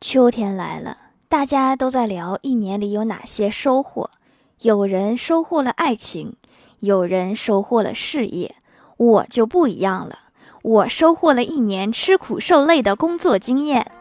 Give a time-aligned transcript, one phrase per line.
[0.00, 0.96] 秋天来了
[1.28, 4.10] 大家都在聊一年里有哪些收获。
[4.62, 6.36] 有人收获了爱情
[6.78, 8.54] 有人收获了事业
[8.96, 10.18] 我就不一样了。
[10.62, 13.92] 我收获了一年吃苦受累的工作经验。